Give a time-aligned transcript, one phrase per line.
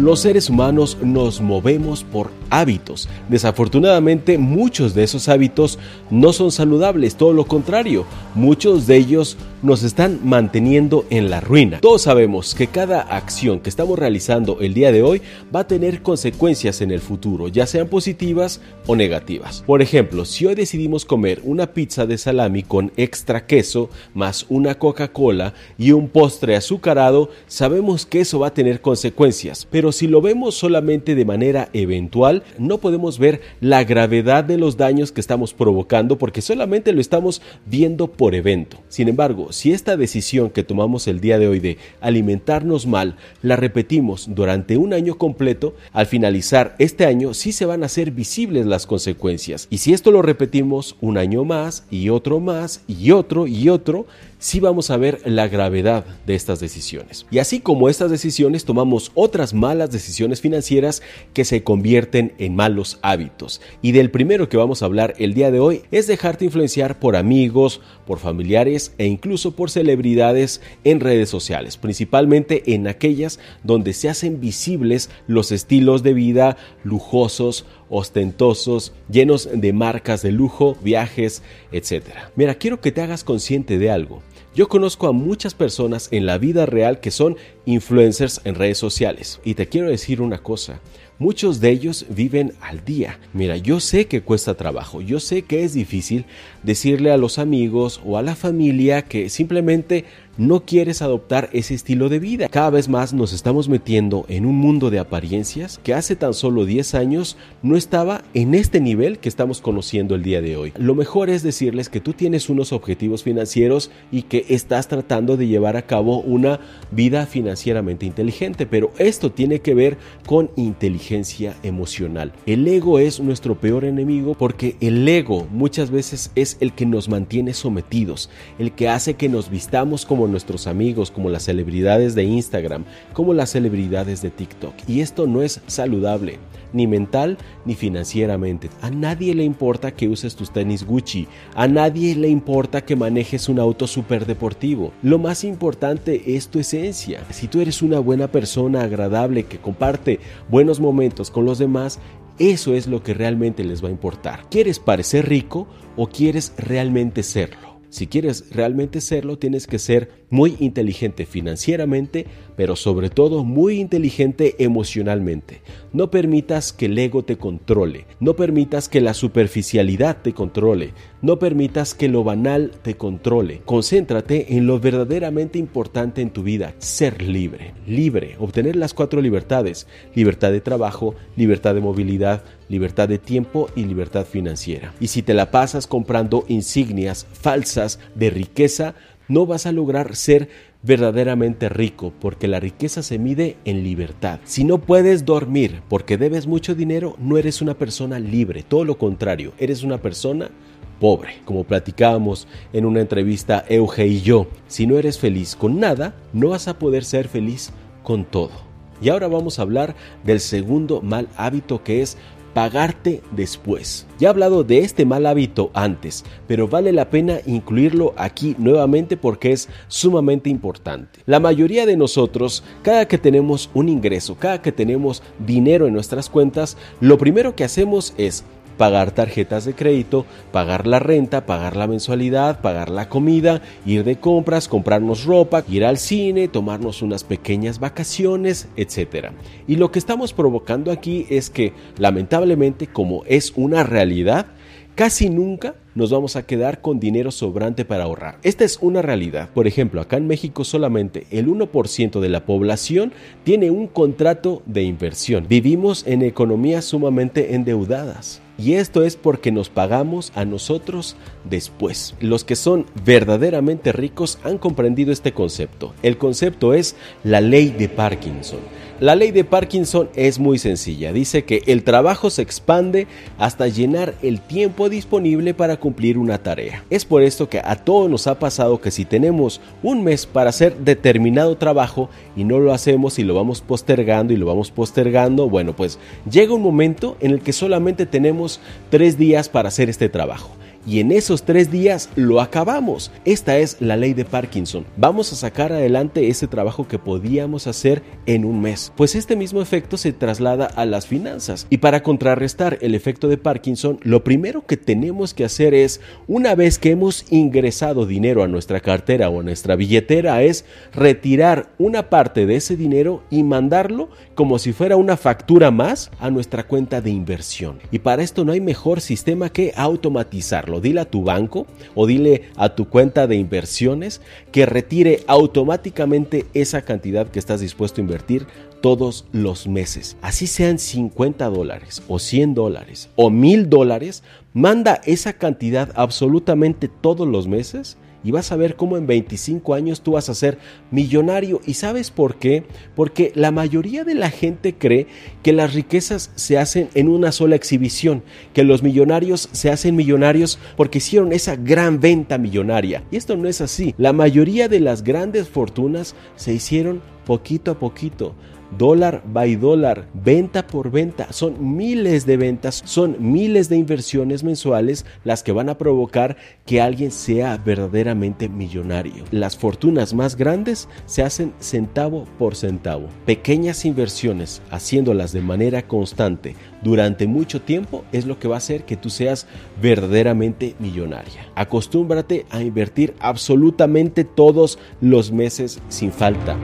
[0.00, 3.06] Los seres humanos nos movemos por hábitos.
[3.28, 5.78] Desafortunadamente muchos de esos hábitos
[6.08, 11.80] no son saludables, todo lo contrario, muchos de ellos nos están manteniendo en la ruina.
[11.80, 15.20] Todos sabemos que cada acción que estamos realizando el día de hoy
[15.54, 19.62] va a tener consecuencias en el futuro, ya sean positivas o negativas.
[19.66, 24.78] Por ejemplo, si hoy decidimos comer una pizza de salami con extra queso, más una
[24.78, 29.66] Coca-Cola y un postre azucarado, sabemos que eso va a tener consecuencias.
[29.70, 34.76] Pero si lo vemos solamente de manera eventual, no podemos ver la gravedad de los
[34.76, 38.78] daños que estamos provocando porque solamente lo estamos viendo por evento.
[38.88, 43.56] Sin embargo, si esta decisión que tomamos el día de hoy de alimentarnos mal la
[43.56, 48.66] repetimos durante un año completo, al finalizar este año sí se van a hacer visibles
[48.66, 49.66] las consecuencias.
[49.70, 54.06] Y si esto lo repetimos un año más y otro más y otro y otro,
[54.40, 57.26] sí vamos a ver la gravedad de estas decisiones.
[57.30, 62.98] Y así como estas decisiones, tomamos otras malas decisiones financieras que se convierten en malos
[63.02, 63.60] hábitos.
[63.82, 67.14] Y del primero que vamos a hablar el día de hoy es dejarte influenciar por
[67.14, 74.08] amigos, por familiares e incluso por celebridades en redes sociales, principalmente en aquellas donde se
[74.08, 82.04] hacen visibles los estilos de vida lujosos, ostentosos, llenos de marcas de lujo, viajes, etc.
[82.36, 84.22] Mira, quiero que te hagas consciente de algo.
[84.54, 89.40] Yo conozco a muchas personas en la vida real que son influencers en redes sociales.
[89.44, 90.80] Y te quiero decir una cosa,
[91.20, 93.20] muchos de ellos viven al día.
[93.32, 96.24] Mira, yo sé que cuesta trabajo, yo sé que es difícil
[96.64, 100.04] decirle a los amigos o a la familia que simplemente
[100.40, 102.48] no quieres adoptar ese estilo de vida.
[102.48, 106.64] Cada vez más nos estamos metiendo en un mundo de apariencias que hace tan solo
[106.64, 110.72] 10 años no estaba en este nivel que estamos conociendo el día de hoy.
[110.78, 115.46] Lo mejor es decirles que tú tienes unos objetivos financieros y que estás tratando de
[115.46, 116.58] llevar a cabo una
[116.90, 122.32] vida financieramente inteligente, pero esto tiene que ver con inteligencia emocional.
[122.46, 127.10] El ego es nuestro peor enemigo porque el ego muchas veces es el que nos
[127.10, 132.24] mantiene sometidos, el que hace que nos vistamos como nuestros amigos, como las celebridades de
[132.24, 134.74] Instagram, como las celebridades de TikTok.
[134.88, 136.38] Y esto no es saludable
[136.72, 138.70] ni mental ni financieramente.
[138.80, 143.48] A nadie le importa que uses tus tenis Gucci, a nadie le importa que manejes
[143.48, 144.92] un auto super deportivo.
[145.02, 147.24] Lo más importante es tu esencia.
[147.30, 151.98] Si tú eres una buena persona agradable que comparte buenos momentos con los demás,
[152.38, 154.48] eso es lo que realmente les va a importar.
[154.50, 157.80] ¿Quieres parecer rico o quieres realmente serlo?
[157.90, 162.26] Si quieres realmente serlo, tienes que ser muy inteligente financieramente,
[162.56, 165.60] pero sobre todo muy inteligente emocionalmente.
[165.92, 171.38] No permitas que el ego te controle, no permitas que la superficialidad te controle, no
[171.38, 173.60] permitas que lo banal te controle.
[173.64, 179.86] Concéntrate en lo verdaderamente importante en tu vida, ser libre, libre, obtener las cuatro libertades,
[180.14, 184.94] libertad de trabajo, libertad de movilidad, libertad de tiempo y libertad financiera.
[185.00, 188.94] Y si te la pasas comprando insignias falsas de riqueza,
[189.30, 190.48] no vas a lograr ser
[190.82, 194.40] verdaderamente rico, porque la riqueza se mide en libertad.
[194.44, 198.98] Si no puedes dormir porque debes mucho dinero, no eres una persona libre, todo lo
[198.98, 200.50] contrario, eres una persona
[200.98, 201.38] pobre.
[201.44, 206.48] Como platicábamos en una entrevista Euge y yo, si no eres feliz con nada, no
[206.48, 207.70] vas a poder ser feliz
[208.02, 208.68] con todo.
[209.00, 212.18] Y ahora vamos a hablar del segundo mal hábito que es
[212.54, 214.06] pagarte después.
[214.18, 219.16] Ya he hablado de este mal hábito antes, pero vale la pena incluirlo aquí nuevamente
[219.16, 221.20] porque es sumamente importante.
[221.26, 226.28] La mayoría de nosotros, cada que tenemos un ingreso, cada que tenemos dinero en nuestras
[226.28, 228.44] cuentas, lo primero que hacemos es
[228.80, 234.16] pagar tarjetas de crédito, pagar la renta, pagar la mensualidad, pagar la comida, ir de
[234.16, 239.32] compras, comprarnos ropa, ir al cine, tomarnos unas pequeñas vacaciones, etc.
[239.68, 244.46] Y lo que estamos provocando aquí es que, lamentablemente, como es una realidad,
[244.94, 248.38] casi nunca nos vamos a quedar con dinero sobrante para ahorrar.
[248.42, 249.50] Esta es una realidad.
[249.52, 253.12] Por ejemplo, acá en México solamente el 1% de la población
[253.44, 255.44] tiene un contrato de inversión.
[255.46, 258.40] Vivimos en economías sumamente endeudadas.
[258.60, 261.16] Y esto es porque nos pagamos a nosotros
[261.48, 262.14] después.
[262.20, 265.94] Los que son verdaderamente ricos han comprendido este concepto.
[266.02, 268.60] El concepto es la ley de Parkinson.
[269.00, 271.10] La ley de Parkinson es muy sencilla.
[271.10, 273.06] Dice que el trabajo se expande
[273.38, 276.84] hasta llenar el tiempo disponible para cumplir una tarea.
[276.90, 280.50] Es por esto que a todos nos ha pasado que si tenemos un mes para
[280.50, 285.48] hacer determinado trabajo y no lo hacemos y lo vamos postergando y lo vamos postergando,
[285.48, 285.98] bueno, pues
[286.30, 288.60] llega un momento en el que solamente tenemos
[288.90, 290.50] tres días para hacer este trabajo
[290.86, 293.10] y en esos tres días lo acabamos.
[293.24, 294.84] Esta es la ley de Parkinson.
[294.96, 298.92] Vamos a sacar adelante ese trabajo que podíamos hacer en un mes.
[298.96, 301.66] Pues este mismo efecto se traslada a las finanzas.
[301.70, 306.54] Y para contrarrestar el efecto de Parkinson, lo primero que tenemos que hacer es, una
[306.54, 312.08] vez que hemos ingresado dinero a nuestra cartera o a nuestra billetera, es retirar una
[312.08, 317.00] parte de ese dinero y mandarlo como si fuera una factura más a nuestra cuenta
[317.00, 317.78] de inversión.
[317.90, 320.69] Y para esto no hay mejor sistema que automatizarlo.
[320.78, 324.20] Dile a tu banco o dile a tu cuenta de inversiones
[324.52, 328.46] que retire automáticamente esa cantidad que estás dispuesto a invertir
[328.82, 330.16] todos los meses.
[330.22, 334.22] Así sean 50 dólares o 100 dólares o 1000 dólares,
[334.52, 340.00] manda esa cantidad absolutamente todos los meses y vas a ver cómo en 25 años
[340.02, 340.58] tú vas a ser
[340.90, 341.60] millonario.
[341.66, 342.64] ¿Y sabes por qué?
[342.94, 345.06] Porque la mayoría de la gente cree
[345.42, 348.22] que las riquezas se hacen en una sola exhibición,
[348.52, 353.04] que los millonarios se hacen millonarios porque hicieron esa gran venta millonaria.
[353.10, 353.94] Y esto no es así.
[353.98, 358.34] La mayoría de las grandes fortunas se hicieron poquito a poquito
[358.78, 361.32] dólar by dólar, venta por venta.
[361.32, 366.36] Son miles de ventas, son miles de inversiones mensuales las que van a provocar
[366.66, 369.24] que alguien sea verdaderamente millonario.
[369.30, 373.08] Las fortunas más grandes se hacen centavo por centavo.
[373.26, 378.84] Pequeñas inversiones, haciéndolas de manera constante durante mucho tiempo, es lo que va a hacer
[378.84, 379.46] que tú seas
[379.80, 381.46] verdaderamente millonaria.
[381.54, 386.56] Acostúmbrate a invertir absolutamente todos los meses sin falta.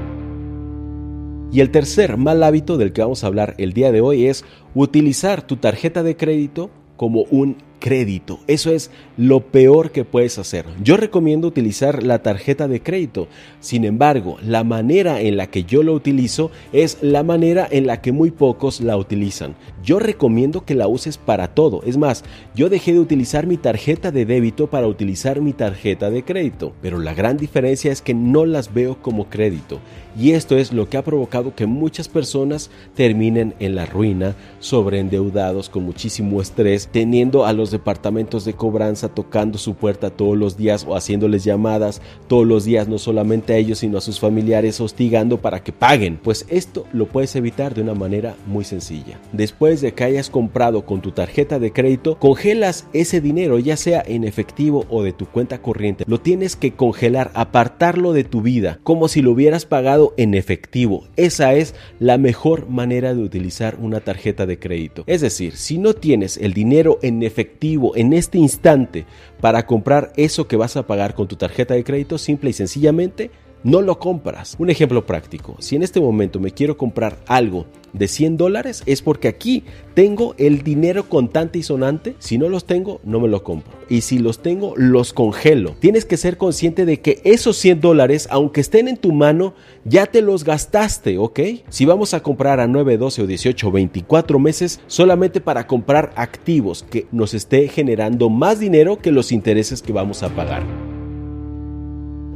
[1.53, 4.45] Y el tercer mal hábito del que vamos a hablar el día de hoy es
[4.75, 8.41] utilizar tu tarjeta de crédito como un crédito.
[8.47, 10.65] Eso es lo peor que puedes hacer.
[10.83, 13.29] Yo recomiendo utilizar la tarjeta de crédito.
[13.61, 18.01] Sin embargo, la manera en la que yo lo utilizo es la manera en la
[18.01, 19.55] que muy pocos la utilizan.
[19.85, 21.83] Yo recomiendo que la uses para todo.
[21.85, 26.25] Es más, yo dejé de utilizar mi tarjeta de débito para utilizar mi tarjeta de
[26.25, 26.73] crédito.
[26.83, 29.81] Pero la gran diferencia es que no las veo como crédito.
[30.19, 35.69] Y esto es lo que ha provocado que muchas personas terminen en la ruina, sobreendeudados,
[35.69, 40.87] con muchísimo estrés, teniendo a los departamentos de cobranza tocando su puerta todos los días
[40.89, 45.39] o haciéndoles llamadas todos los días, no solamente a ellos, sino a sus familiares, hostigando
[45.39, 46.19] para que paguen.
[46.23, 49.21] Pues esto lo puedes evitar de una manera muy sencilla.
[49.33, 54.03] Después de que hayas comprado con tu tarjeta de crédito, congelas ese dinero, ya sea
[54.07, 56.05] en efectivo o de tu cuenta corriente.
[56.07, 61.07] Lo tienes que congelar, apartarlo de tu vida, como si lo hubieras pagado en efectivo.
[61.17, 65.05] Esa es la mejor manera de utilizar una tarjeta de crédito.
[65.07, 69.07] Es decir, si no tienes el dinero en efectivo en este instante
[69.41, 73.31] para comprar eso que vas a pagar con tu tarjeta de crédito, simple y sencillamente
[73.67, 74.55] no lo compras.
[74.61, 79.03] Un ejemplo práctico, si en este momento me quiero comprar algo de 100 dólares, es
[79.03, 79.65] porque aquí
[79.95, 82.15] tengo el dinero contante y sonante.
[82.21, 83.73] Si no los tengo, no me lo compro.
[83.89, 85.75] Y si los tengo, los congelo.
[85.81, 89.55] Tienes que ser consciente de que esos 100 dólares, aunque estén en tu mano,
[89.85, 91.41] ya te los gastaste, ¿ok?
[91.69, 96.13] Si vamos a comprar a 9, 12 o 18 o 24 meses, solamente para comprar
[96.15, 100.96] activos que nos esté generando más dinero que los intereses que vamos a pagar.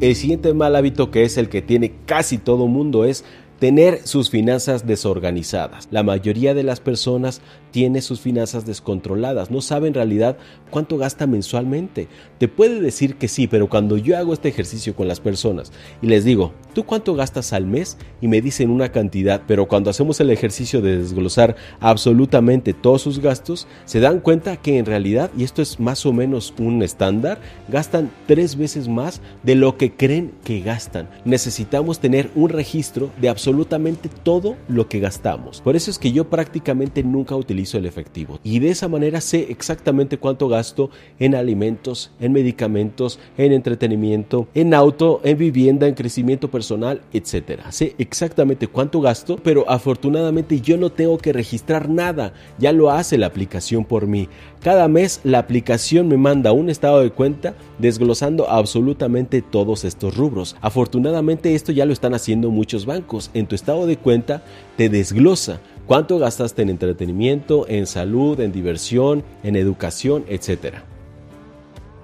[0.00, 3.24] El siguiente mal hábito que es el que tiene casi todo mundo es
[3.60, 5.86] tener sus finanzas desorganizadas.
[5.90, 10.38] La mayoría de las personas tiene sus finanzas descontroladas, no sabe en realidad
[10.70, 12.08] cuánto gasta mensualmente.
[12.38, 16.06] Te puede decir que sí, pero cuando yo hago este ejercicio con las personas y
[16.06, 17.98] les digo, ¿tú cuánto gastas al mes?
[18.20, 23.20] Y me dicen una cantidad, pero cuando hacemos el ejercicio de desglosar absolutamente todos sus
[23.20, 27.40] gastos, se dan cuenta que en realidad, y esto es más o menos un estándar,
[27.68, 31.08] gastan tres veces más de lo que creen que gastan.
[31.26, 35.60] Necesitamos tener un registro de absolutamente absolutamente todo lo que gastamos.
[35.60, 38.38] Por eso es que yo prácticamente nunca utilizo el efectivo.
[38.44, 44.72] Y de esa manera sé exactamente cuánto gasto en alimentos, en medicamentos, en entretenimiento, en
[44.72, 47.72] auto, en vivienda, en crecimiento personal, etcétera.
[47.72, 52.32] Sé exactamente cuánto gasto, pero afortunadamente yo no tengo que registrar nada.
[52.58, 54.28] Ya lo hace la aplicación por mí.
[54.62, 60.54] Cada mes la aplicación me manda un estado de cuenta desglosando absolutamente todos estos rubros.
[60.60, 63.30] Afortunadamente esto ya lo están haciendo muchos bancos.
[63.40, 64.42] En tu estado de cuenta
[64.76, 70.74] te desglosa cuánto gastaste en entretenimiento, en salud, en diversión, en educación, etc.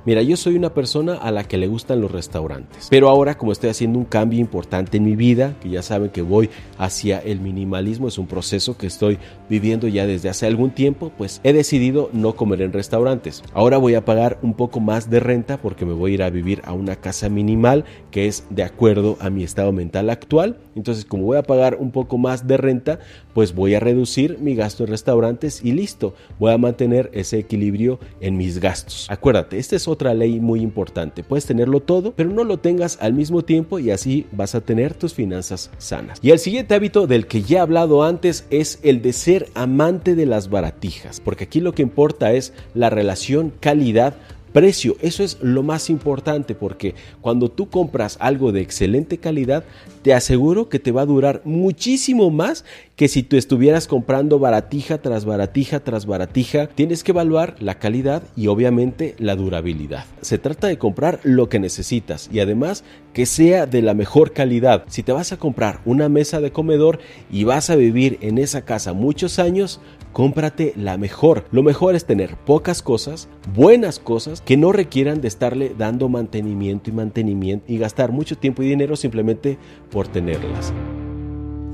[0.07, 3.51] Mira, yo soy una persona a la que le gustan los restaurantes, pero ahora como
[3.51, 6.49] estoy haciendo un cambio importante en mi vida, que ya saben que voy
[6.79, 9.19] hacia el minimalismo, es un proceso que estoy
[9.51, 13.43] viviendo ya desde hace algún tiempo, pues he decidido no comer en restaurantes.
[13.53, 16.31] Ahora voy a pagar un poco más de renta porque me voy a ir a
[16.31, 20.61] vivir a una casa minimal que es de acuerdo a mi estado mental actual.
[20.77, 23.01] Entonces, como voy a pagar un poco más de renta,
[23.35, 27.99] pues voy a reducir mi gasto en restaurantes y listo, voy a mantener ese equilibrio
[28.21, 29.09] en mis gastos.
[29.11, 31.25] Acuérdate, esta es otra ley muy importante.
[31.25, 34.95] Puedes tenerlo todo, pero no lo tengas al mismo tiempo y así vas a tener
[34.95, 36.19] tus finanzas sanas.
[36.23, 40.15] Y el siguiente hábito del que ya he hablado antes es el de ser amante
[40.15, 44.15] de las baratijas, porque aquí lo que importa es la relación calidad
[44.57, 44.97] precio.
[45.03, 49.65] Eso es lo más importante porque cuando tú compras algo de excelente calidad,
[50.01, 52.65] te aseguro que te va a durar muchísimo más
[52.97, 56.69] que si tú estuvieras comprando baratija tras baratija tras baratija.
[56.69, 60.07] Tienes que evaluar la calidad y obviamente la durabilidad.
[60.23, 62.83] Se trata de comprar lo que necesitas y además
[63.13, 64.85] que sea de la mejor calidad.
[64.89, 66.99] Si te vas a comprar una mesa de comedor
[67.31, 69.81] y vas a vivir en esa casa muchos años,
[70.17, 71.45] cómprate la mejor.
[71.51, 76.89] Lo mejor es tener pocas cosas, buenas cosas, que no requieran de estarle dando mantenimiento
[76.89, 79.59] y mantenimiento y gastar mucho tiempo y dinero simplemente
[79.91, 80.73] por tenerlas.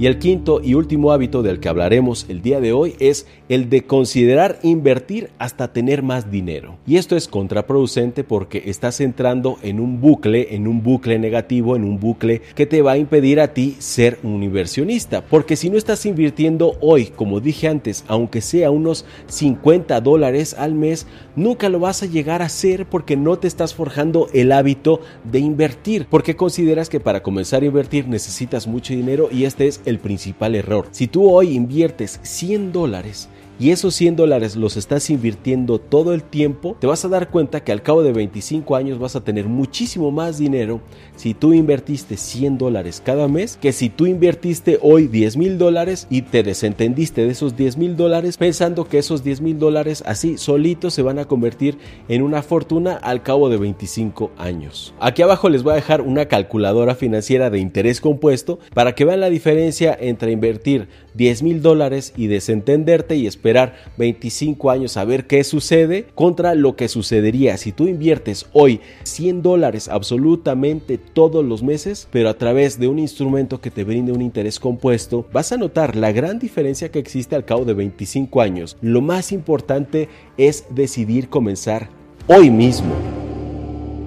[0.03, 3.71] Y el quinto y último hábito del que hablaremos el día de hoy es el
[3.71, 6.77] de considerar invertir hasta tener más dinero.
[6.89, 11.85] Y esto es contraproducente porque estás entrando en un bucle, en un bucle negativo, en
[11.85, 15.25] un bucle que te va a impedir a ti ser un inversionista.
[15.25, 20.75] Porque si no estás invirtiendo hoy, como dije antes, aunque sea unos 50 dólares al
[20.75, 21.07] mes,
[21.37, 25.39] nunca lo vas a llegar a hacer porque no te estás forjando el hábito de
[25.39, 26.09] invertir.
[26.11, 30.55] Porque consideras que para comenzar a invertir necesitas mucho dinero y este es el principal
[30.55, 30.89] error.
[30.91, 33.29] Si tú hoy inviertes 100 dólares
[33.62, 37.62] y esos 100 dólares los estás invirtiendo todo el tiempo, te vas a dar cuenta
[37.62, 40.81] que al cabo de 25 años vas a tener muchísimo más dinero
[41.14, 46.09] si tú invertiste 100 dólares cada mes que si tú invertiste hoy 10 mil dólares
[46.11, 50.38] y te desentendiste de esos 10 mil dólares pensando que esos 10 mil dólares así
[50.38, 51.78] solitos se van a convertir
[52.09, 54.92] en una fortuna al cabo de 25 años.
[54.99, 59.21] Aquí abajo les voy a dejar una calculadora financiera de interés compuesto para que vean
[59.21, 63.52] la diferencia entre invertir 10 mil dólares y desentenderte y esperar
[63.97, 69.43] 25 años a ver qué sucede contra lo que sucedería si tú inviertes hoy 100
[69.43, 74.23] dólares absolutamente todos los meses, pero a través de un instrumento que te brinde un
[74.23, 78.77] interés compuesto, vas a notar la gran diferencia que existe al cabo de 25 años.
[78.81, 81.89] Lo más importante es decidir comenzar
[82.27, 82.95] hoy mismo.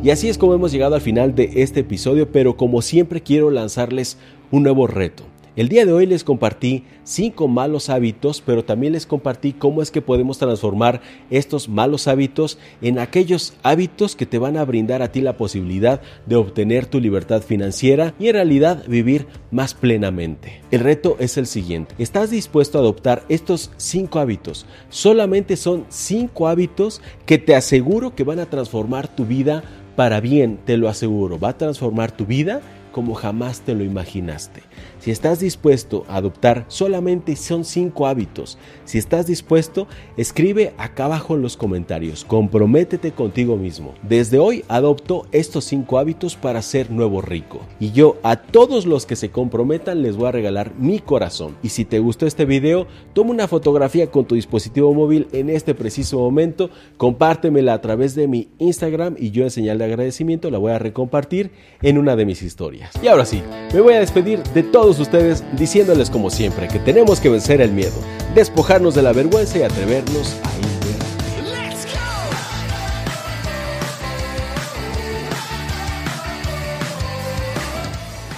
[0.03, 3.49] Y así es como hemos llegado al final de este episodio, pero como siempre quiero
[3.49, 4.17] lanzarles
[4.51, 5.23] un nuevo reto.
[5.55, 9.89] El día de hoy les compartí cinco malos hábitos, pero también les compartí cómo es
[9.89, 15.13] que podemos transformar estos malos hábitos en aquellos hábitos que te van a brindar a
[15.13, 20.61] ti la posibilidad de obtener tu libertad financiera y en realidad vivir más plenamente.
[20.71, 21.95] El reto es el siguiente.
[21.99, 24.65] ¿Estás dispuesto a adoptar estos cinco hábitos?
[24.89, 29.63] Solamente son cinco hábitos que te aseguro que van a transformar tu vida
[29.95, 31.39] para bien, te lo aseguro.
[31.39, 32.61] Va a transformar tu vida
[32.95, 34.61] como jamás te lo imaginaste.
[35.05, 38.57] Si estás dispuesto a adoptar, solamente son cinco hábitos.
[38.85, 42.25] Si estás dispuesto, escribe acá abajo en los comentarios.
[42.25, 43.93] Comprométete contigo mismo.
[44.01, 47.59] Desde hoy adopto estos cinco hábitos para ser nuevo rico.
[47.79, 51.55] Y yo a todos los que se comprometan les voy a regalar mi corazón.
[51.61, 55.75] Y si te gustó este video, toma una fotografía con tu dispositivo móvil en este
[55.75, 60.57] preciso momento, compártemela a través de mi Instagram y yo en señal de agradecimiento la
[60.57, 61.51] voy a recompartir
[61.83, 62.89] en una de mis historias.
[63.03, 67.19] Y ahora sí, me voy a despedir de todos ustedes diciéndoles como siempre que tenemos
[67.19, 67.95] que vencer el miedo,
[68.33, 70.95] despojarnos de la vergüenza y atrevernos a invertir.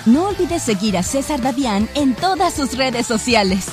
[0.05, 3.67] No olvides seguir a César Davián en todas sus redes sociales.